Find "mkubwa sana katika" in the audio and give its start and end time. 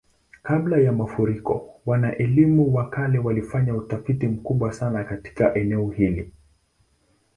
4.27-5.55